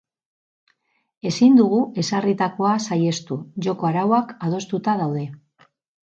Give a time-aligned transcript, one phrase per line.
[1.31, 5.29] Ezin dugu ezarritakoa saihestu, joko-arauak adostuta daude.